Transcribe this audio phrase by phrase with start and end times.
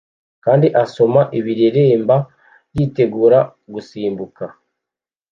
[0.45, 2.15] kandi asoma ibireremba
[2.75, 3.39] yitegura
[3.73, 4.43] gusimbuka